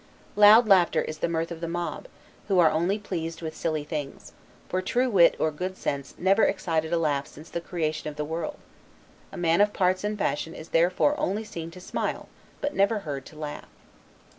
[0.35, 2.07] Loud laughter is the mirth of the mob,
[2.47, 4.33] who are only pleased with silly things;
[4.67, 8.25] for true wit or good sense never excited a laugh since the creation of the
[8.25, 8.57] world.
[9.31, 12.29] A man of parts and fashion is therefore only seen to smile;
[12.61, 13.69] but never heard to laugh.